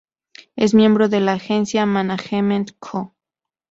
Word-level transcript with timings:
Es 0.55 0.73
miembro 0.73 1.09
de 1.09 1.19
la 1.19 1.33
agencia 1.33 1.85
"Management 1.85 2.71
Koo". 2.79 3.13